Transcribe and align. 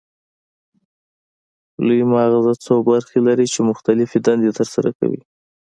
لوی 1.87 2.01
مغزه 2.13 2.53
څو 2.65 2.73
برخې 2.89 3.19
لري 3.27 3.45
چې 3.53 3.59
مختلفې 3.69 4.19
دندې 4.27 4.51
ترسره 4.59 4.89
کوي 4.99 5.21